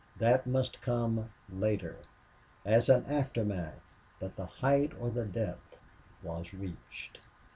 [0.17, 1.95] That must come later
[2.65, 3.79] as an aftermath.
[4.19, 5.77] But the height or the depth
[6.23, 7.19] was reached.